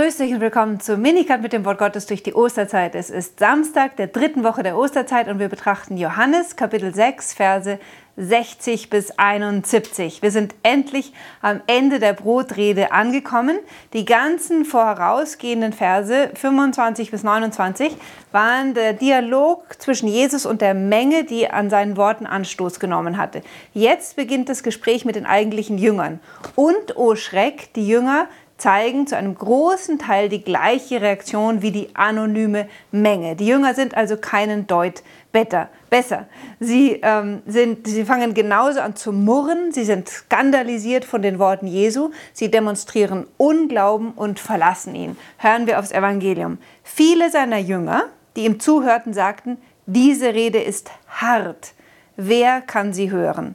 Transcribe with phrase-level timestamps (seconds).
[0.00, 2.94] Grüß dich und willkommen zu Minikat mit dem Wort Gottes durch die Osterzeit.
[2.94, 7.78] Es ist Samstag der dritten Woche der Osterzeit und wir betrachten Johannes Kapitel 6, Verse
[8.16, 10.22] 60 bis 71.
[10.22, 11.12] Wir sind endlich
[11.42, 13.58] am Ende der Brotrede angekommen.
[13.92, 17.94] Die ganzen vorausgehenden Verse 25 bis 29
[18.32, 23.42] waren der Dialog zwischen Jesus und der Menge, die an seinen Worten Anstoß genommen hatte.
[23.74, 26.20] Jetzt beginnt das Gespräch mit den eigentlichen Jüngern.
[26.54, 28.28] Und, oh Schreck, die Jünger
[28.60, 33.36] zeigen zu einem großen Teil die gleiche Reaktion wie die anonyme Menge.
[33.36, 35.02] Die Jünger sind also keinen Deut
[35.32, 36.26] better, besser.
[36.58, 41.66] Sie, ähm, sind, sie fangen genauso an zu murren, sie sind skandalisiert von den Worten
[41.66, 45.16] Jesu, sie demonstrieren Unglauben und verlassen ihn.
[45.38, 46.58] Hören wir aufs Evangelium.
[46.82, 48.04] Viele seiner Jünger,
[48.36, 51.72] die ihm zuhörten, sagten, diese Rede ist hart.
[52.16, 53.54] Wer kann sie hören?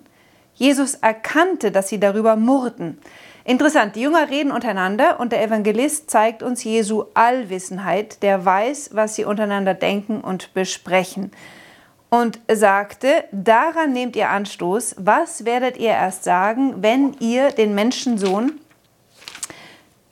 [0.56, 2.98] Jesus erkannte, dass sie darüber murrten.
[3.48, 9.14] Interessant, die Jünger reden untereinander und der Evangelist zeigt uns Jesu Allwissenheit, der weiß, was
[9.14, 11.32] sie untereinander denken und besprechen.
[12.10, 18.60] Und sagte, daran nehmt ihr Anstoß, was werdet ihr erst sagen, wenn ihr den Menschensohn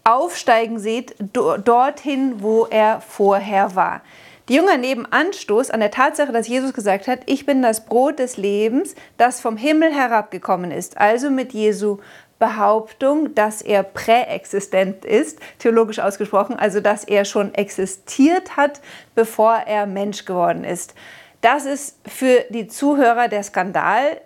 [0.03, 4.01] aufsteigen seht, dorthin, wo er vorher war.
[4.49, 8.19] Die Jünger nehmen Anstoß an der Tatsache, dass Jesus gesagt hat, ich bin das Brot
[8.19, 10.97] des Lebens, das vom Himmel herabgekommen ist.
[10.97, 11.99] Also mit Jesu
[12.43, 18.81] Behauptung, dass er präexistent ist, theologisch ausgesprochen, also dass er schon existiert hat,
[19.15, 20.93] bevor er Mensch geworden ist.
[21.39, 24.19] Das ist für die Zuhörer der Skandal,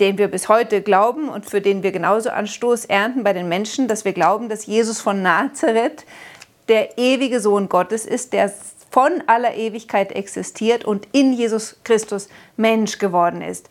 [0.00, 3.88] den wir bis heute glauben und für den wir genauso Anstoß ernten bei den Menschen,
[3.88, 6.04] dass wir glauben, dass Jesus von Nazareth
[6.68, 8.52] der ewige Sohn Gottes ist, der
[8.90, 13.70] von aller Ewigkeit existiert und in Jesus Christus Mensch geworden ist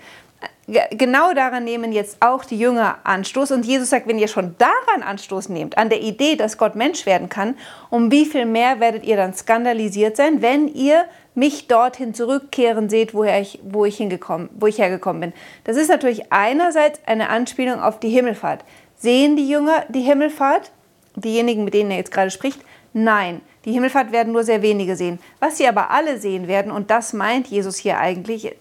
[0.92, 3.52] genau daran nehmen jetzt auch die Jünger Anstoß.
[3.52, 7.06] Und Jesus sagt, wenn ihr schon daran Anstoß nehmt, an der Idee, dass Gott Mensch
[7.06, 7.56] werden kann,
[7.90, 11.06] um wie viel mehr werdet ihr dann skandalisiert sein, wenn ihr
[11.36, 15.34] mich dorthin zurückkehren seht, woher ich, wo, ich hingekommen, wo ich hergekommen bin.
[15.64, 18.64] Das ist natürlich einerseits eine Anspielung auf die Himmelfahrt.
[18.98, 20.72] Sehen die Jünger die Himmelfahrt?
[21.16, 22.60] Diejenigen, mit denen er jetzt gerade spricht?
[22.92, 25.20] Nein, die Himmelfahrt werden nur sehr wenige sehen.
[25.40, 28.56] Was sie aber alle sehen werden, und das meint Jesus hier eigentlich,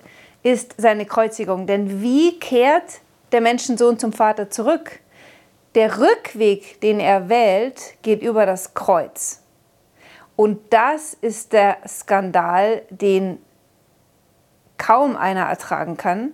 [0.48, 1.66] ist seine Kreuzigung.
[1.66, 3.00] Denn wie kehrt
[3.32, 5.00] der Menschensohn zum Vater zurück?
[5.74, 9.42] Der Rückweg, den er wählt, geht über das Kreuz.
[10.36, 13.38] Und das ist der Skandal, den
[14.78, 16.30] kaum einer ertragen kann.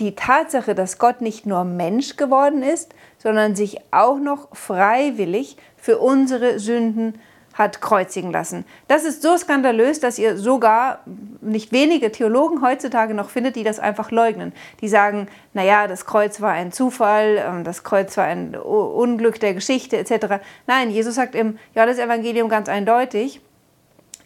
[0.00, 5.98] Die Tatsache, dass Gott nicht nur Mensch geworden ist, sondern sich auch noch freiwillig für
[5.98, 7.20] unsere Sünden
[7.56, 8.64] hat kreuzigen lassen.
[8.86, 11.00] Das ist so skandalös, dass ihr sogar
[11.40, 14.52] nicht wenige Theologen heutzutage noch findet, die das einfach leugnen.
[14.82, 19.54] Die sagen, naja, das Kreuz war ein Zufall, ähm, das Kreuz war ein Unglück der
[19.54, 20.44] Geschichte etc.
[20.66, 23.40] Nein, Jesus sagt im Johannes-Evangelium ganz eindeutig,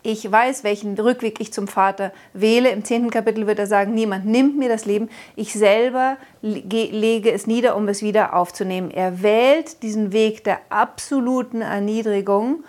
[0.02, 2.70] ich weiß, welchen Rückweg ich zum Vater wähle.
[2.70, 7.46] Im zehnten Kapitel wird er sagen, niemand nimmt mir das Leben, ich selber lege es
[7.46, 8.90] nieder, um es wieder aufzunehmen.
[8.90, 12.64] Er wählt diesen Weg der absoluten Erniedrigung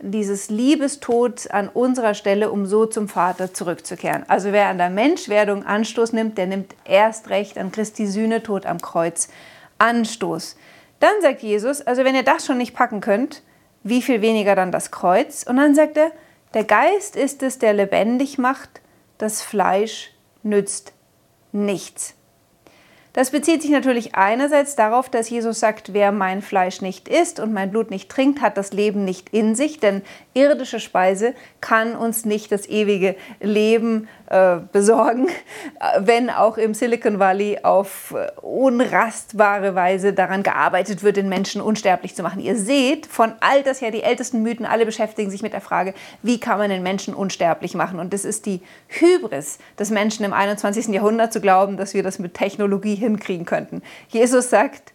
[0.00, 4.24] dieses Liebestod an unserer Stelle, um so zum Vater zurückzukehren.
[4.28, 8.80] Also wer an der Menschwerdung Anstoß nimmt, der nimmt erst recht an Christi Sühnetod am
[8.80, 9.28] Kreuz
[9.78, 10.56] Anstoß.
[11.00, 13.42] Dann sagt Jesus, also wenn ihr das schon nicht packen könnt,
[13.82, 15.44] wie viel weniger dann das Kreuz?
[15.48, 16.10] Und dann sagt er,
[16.54, 18.80] der Geist ist es, der lebendig macht,
[19.18, 20.10] das Fleisch
[20.42, 20.92] nützt
[21.52, 22.14] nichts.
[23.16, 27.50] Das bezieht sich natürlich einerseits darauf, dass Jesus sagt, wer mein Fleisch nicht isst und
[27.50, 30.02] mein Blut nicht trinkt, hat das Leben nicht in sich, denn
[30.34, 31.32] irdische Speise
[31.62, 35.28] kann uns nicht das ewige Leben äh, besorgen,
[35.98, 42.14] wenn auch im Silicon Valley auf äh, unrastbare Weise daran gearbeitet wird, den Menschen unsterblich
[42.14, 42.40] zu machen.
[42.40, 45.94] Ihr seht, von all das her, die ältesten Mythen, alle beschäftigen sich mit der Frage,
[46.22, 47.98] wie kann man den Menschen unsterblich machen?
[47.98, 50.88] Und das ist die Hybris des Menschen im 21.
[50.88, 53.82] Jahrhundert zu glauben, dass wir das mit Technologie hinkriegen könnten.
[54.08, 54.92] Jesus sagt,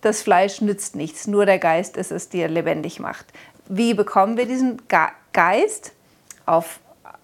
[0.00, 3.26] das Fleisch nützt nichts, nur der Geist ist es, der lebendig macht.
[3.68, 4.82] Wie bekommen wir diesen
[5.32, 5.92] Geist?
[6.46, 6.78] Auf,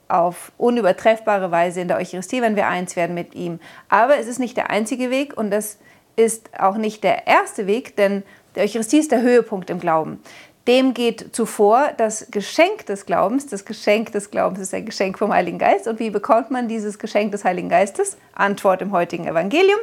[0.09, 3.61] auf unübertreffbare Weise in der Eucharistie, wenn wir eins werden mit ihm.
[3.91, 5.77] Aber es ist nicht der einzige Weg und das
[6.17, 8.23] ist auch nicht der erste Weg, denn
[8.57, 10.21] die Eucharistie ist der Höhepunkt im Glauben.
[10.67, 13.47] Dem geht zuvor das Geschenk des Glaubens.
[13.47, 15.89] Das Geschenk des Glaubens ist ein Geschenk vom Heiligen Geist.
[15.89, 18.17] Und wie bekommt man dieses Geschenk des Heiligen Geistes?
[18.35, 19.81] Antwort im heutigen Evangelium.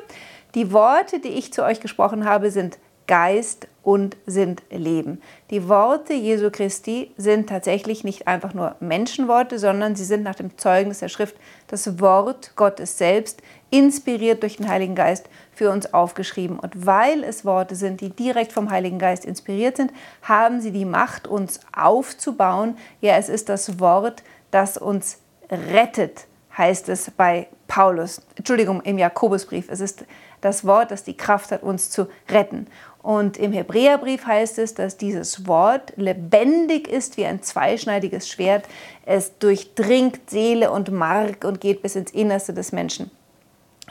[0.58, 5.22] Die Worte, die ich zu euch gesprochen habe, sind Geist und sind Leben.
[5.52, 10.58] Die Worte Jesu Christi sind tatsächlich nicht einfach nur Menschenworte, sondern sie sind nach dem
[10.58, 11.36] Zeugnis der Schrift
[11.68, 16.58] das Wort Gottes selbst inspiriert durch den Heiligen Geist für uns aufgeschrieben.
[16.58, 19.94] Und weil es Worte sind, die direkt vom Heiligen Geist inspiriert sind,
[20.24, 22.80] haben sie die Macht, uns aufzubauen.
[23.00, 25.20] Ja, es ist das Wort, das uns
[25.52, 26.26] rettet,
[26.58, 28.24] heißt es bei Paulus.
[28.36, 29.70] Entschuldigung, im Jakobusbrief.
[29.70, 30.04] Es ist
[30.42, 32.66] das Wort, das die Kraft hat, uns zu retten.
[33.04, 38.68] Und im Hebräerbrief heißt es, dass dieses Wort lebendig ist wie ein zweischneidiges Schwert.
[39.06, 43.12] Es durchdringt Seele und Mark und geht bis ins Innerste des Menschen.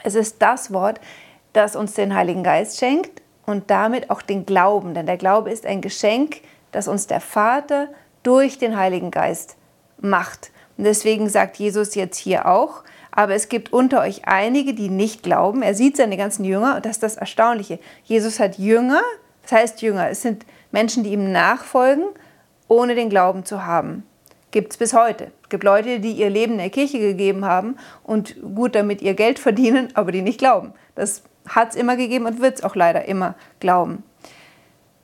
[0.03, 0.99] Es ist das Wort,
[1.53, 4.95] das uns den Heiligen Geist schenkt und damit auch den Glauben.
[4.95, 6.41] Denn der Glaube ist ein Geschenk,
[6.73, 7.87] das uns der Vater
[8.21, 9.55] durch den Heiligen Geist
[9.97, 10.51] macht.
[10.77, 12.83] Und deswegen sagt Jesus jetzt hier auch,
[13.17, 15.63] aber es gibt unter euch einige, die nicht glauben.
[15.63, 17.79] Er sieht seine ganzen Jünger und das ist das Erstaunliche.
[18.03, 19.01] Jesus hat Jünger,
[19.41, 22.03] das heißt Jünger, es sind Menschen, die ihm nachfolgen,
[22.67, 24.03] ohne den Glauben zu haben.
[24.51, 25.31] Gibt es bis heute.
[25.41, 29.15] Es gibt Leute, die ihr Leben in der Kirche gegeben haben und gut damit ihr
[29.15, 30.73] Geld verdienen, aber die nicht glauben.
[30.93, 34.03] Das hat es immer gegeben und wird es auch leider immer glauben.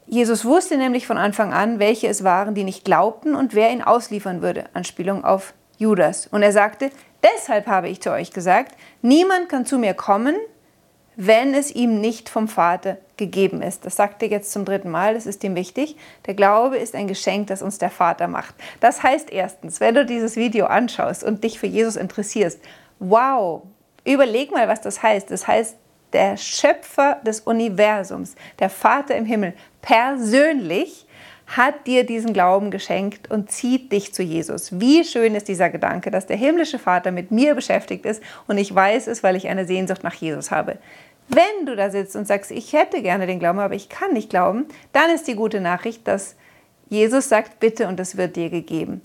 [0.06, 3.81] Jesus wusste nämlich von Anfang an, welche es waren, die nicht glaubten und wer ihn
[3.81, 4.65] ausliefern würde.
[4.74, 6.27] Anspielung auf Judas.
[6.27, 6.92] Und er sagte,
[7.23, 10.35] Deshalb habe ich zu euch gesagt, niemand kann zu mir kommen,
[11.15, 13.85] wenn es ihm nicht vom Vater gegeben ist.
[13.85, 15.95] Das sagt er jetzt zum dritten Mal, das ist ihm wichtig.
[16.25, 18.55] Der Glaube ist ein Geschenk, das uns der Vater macht.
[18.79, 22.59] Das heißt erstens, wenn du dieses Video anschaust und dich für Jesus interessierst,
[22.99, 23.61] wow,
[24.05, 25.29] überleg mal, was das heißt.
[25.29, 25.77] Das heißt,
[26.13, 31.05] der Schöpfer des Universums, der Vater im Himmel, persönlich
[31.47, 34.79] hat dir diesen Glauben geschenkt und zieht dich zu Jesus.
[34.79, 38.73] Wie schön ist dieser Gedanke, dass der himmlische Vater mit mir beschäftigt ist und ich
[38.73, 40.77] weiß es, weil ich eine Sehnsucht nach Jesus habe.
[41.27, 44.29] Wenn du da sitzt und sagst, ich hätte gerne den Glauben, aber ich kann nicht
[44.29, 46.35] glauben, dann ist die gute Nachricht, dass
[46.89, 49.01] Jesus sagt, bitte und es wird dir gegeben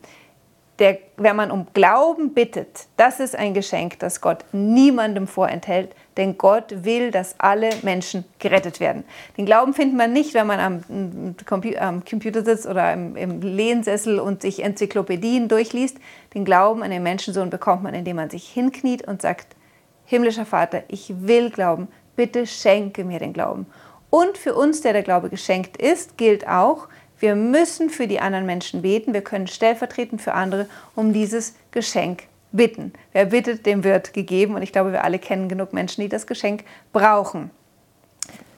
[0.78, 6.36] der, wenn man um Glauben bittet, das ist ein Geschenk, das Gott niemandem vorenthält, denn
[6.36, 9.04] Gott will, dass alle Menschen gerettet werden.
[9.38, 11.34] Den Glauben findet man nicht, wenn man am,
[11.78, 15.96] am Computer sitzt oder im, im Lehnsessel und sich Enzyklopädien durchliest.
[16.34, 19.56] Den Glauben an den Menschensohn bekommt man, indem man sich hinkniet und sagt,
[20.04, 23.66] himmlischer Vater, ich will glauben, bitte schenke mir den Glauben.
[24.10, 26.88] Und für uns, der der Glaube geschenkt ist, gilt auch,
[27.20, 29.12] wir müssen für die anderen Menschen beten.
[29.12, 32.92] Wir können stellvertretend für andere um dieses Geschenk bitten.
[33.12, 34.54] Wer bittet, dem wird gegeben.
[34.54, 37.50] Und ich glaube, wir alle kennen genug Menschen, die das Geschenk brauchen.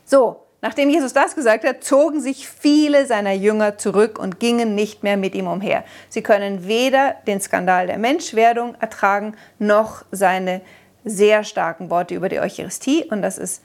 [0.05, 5.03] So, nachdem Jesus das gesagt hat, zogen sich viele seiner Jünger zurück und gingen nicht
[5.03, 5.85] mehr mit ihm umher.
[6.09, 10.61] Sie können weder den Skandal der Menschwerdung ertragen, noch seine
[11.05, 13.05] sehr starken Worte über die Eucharistie.
[13.11, 13.63] Und das ist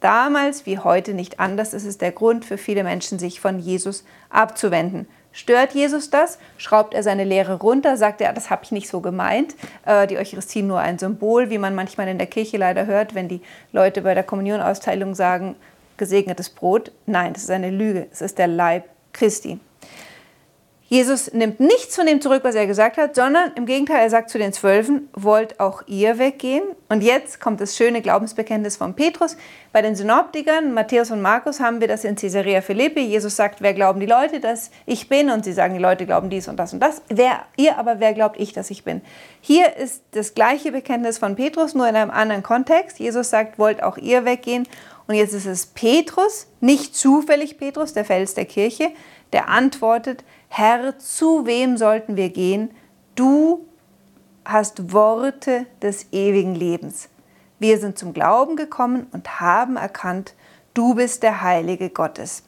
[0.00, 1.72] damals wie heute nicht anders.
[1.72, 5.08] Es ist der Grund für viele Menschen, sich von Jesus abzuwenden.
[5.32, 6.38] Stört Jesus das?
[6.56, 7.96] Schraubt er seine Lehre runter?
[7.96, 9.54] Sagt er, das habe ich nicht so gemeint.
[9.86, 13.28] Äh, die Eucharistie nur ein Symbol, wie man manchmal in der Kirche leider hört, wenn
[13.28, 13.42] die
[13.72, 15.56] Leute bei der Kommunionausteilung sagen,
[15.96, 16.92] gesegnetes Brot.
[17.06, 18.06] Nein, das ist eine Lüge.
[18.10, 19.60] Es ist der Leib Christi.
[20.90, 24.30] Jesus nimmt nichts von dem zurück, was er gesagt hat, sondern im Gegenteil, er sagt
[24.30, 26.62] zu den Zwölfen, wollt auch ihr weggehen?
[26.88, 29.36] Und jetzt kommt das schöne Glaubensbekenntnis von Petrus.
[29.70, 33.00] Bei den Synoptikern, Matthäus und Markus, haben wir das in Caesarea Philippi.
[33.00, 35.28] Jesus sagt, wer glauben die Leute, dass ich bin?
[35.28, 37.02] Und sie sagen, die Leute glauben dies und das und das.
[37.08, 39.02] Wer, ihr aber, wer glaubt ich, dass ich bin?
[39.42, 42.98] Hier ist das gleiche Bekenntnis von Petrus, nur in einem anderen Kontext.
[42.98, 44.66] Jesus sagt, wollt auch ihr weggehen?
[45.06, 48.90] Und jetzt ist es Petrus, nicht zufällig Petrus, der Fels der Kirche,
[49.34, 52.70] der antwortet, Herr, zu wem sollten wir gehen?
[53.14, 53.66] Du
[54.44, 57.08] hast Worte des ewigen Lebens.
[57.58, 60.34] Wir sind zum Glauben gekommen und haben erkannt,
[60.74, 62.44] du bist der Heilige Gottes.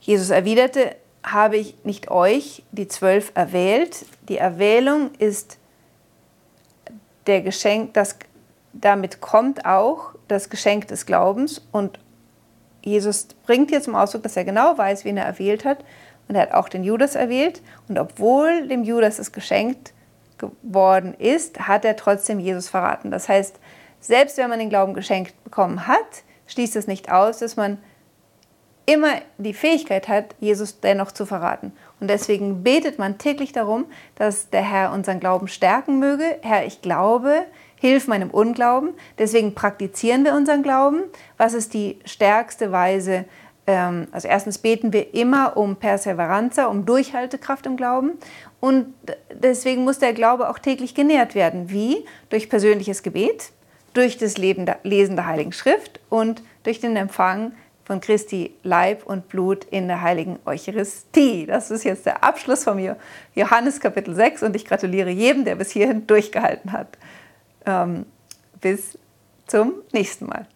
[0.00, 4.04] Jesus erwiderte, habe ich nicht euch, die zwölf, erwählt?
[4.28, 5.58] Die Erwählung ist
[7.26, 8.16] der Geschenk, das,
[8.72, 11.98] damit kommt auch das Geschenk des Glaubens und
[12.82, 15.78] Jesus bringt hier zum Ausdruck, dass er genau weiß, wen er erwählt hat
[16.28, 17.62] und er hat auch den Judas erwählt.
[17.88, 19.92] Und obwohl dem Judas es geschenkt
[20.38, 23.10] geworden ist, hat er trotzdem Jesus verraten.
[23.10, 23.58] Das heißt,
[24.00, 27.78] selbst wenn man den Glauben geschenkt bekommen hat, schließt es nicht aus, dass man
[28.86, 31.72] immer die Fähigkeit hat, Jesus dennoch zu verraten.
[32.00, 36.38] Und deswegen betet man täglich darum, dass der Herr unseren Glauben stärken möge.
[36.42, 38.90] Herr, ich glaube, hilf meinem Unglauben.
[39.18, 41.04] Deswegen praktizieren wir unseren Glauben.
[41.38, 43.24] Was ist die stärkste Weise,
[43.66, 48.12] ähm, also erstens beten wir immer um Perseveranza, um Durchhaltekraft im Glauben.
[48.60, 48.94] Und
[49.32, 51.70] deswegen muss der Glaube auch täglich genährt werden.
[51.70, 52.04] Wie?
[52.30, 53.52] Durch persönliches Gebet,
[53.94, 54.66] durch das Lesen
[55.16, 57.52] der Heiligen Schrift und durch den Empfang
[57.84, 61.46] von Christi Leib und Blut in der heiligen Eucharistie.
[61.46, 62.96] Das ist jetzt der Abschluss von mir,
[63.34, 66.98] Johannes Kapitel 6 und ich gratuliere jedem, der bis hierhin durchgehalten hat.
[67.66, 68.06] Ähm,
[68.60, 68.98] bis
[69.46, 70.46] zum nächsten Mal.